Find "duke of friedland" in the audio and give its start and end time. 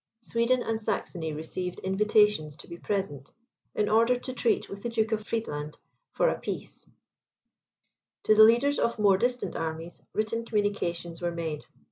4.89-5.77